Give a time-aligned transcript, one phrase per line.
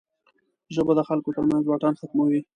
[0.75, 2.41] ژبه د خلکو ترمنځ واټن ختموي